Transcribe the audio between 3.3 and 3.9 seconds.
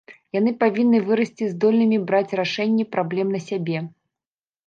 на сябе.